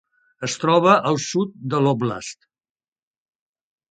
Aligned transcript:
Es 0.45 0.53
troba 0.61 0.93
al 1.09 1.19
sud 1.25 1.51
de 1.73 1.83
l'óblast. 1.87 2.49